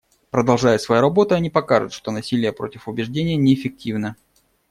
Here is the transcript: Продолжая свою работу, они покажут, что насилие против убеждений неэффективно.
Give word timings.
Продолжая 0.31 0.79
свою 0.79 0.99
работу, 0.99 1.35
они 1.35 1.51
покажут, 1.51 1.93
что 1.93 2.09
насилие 2.09 2.51
против 2.53 2.87
убеждений 2.87 3.35
неэффективно. 3.35 4.15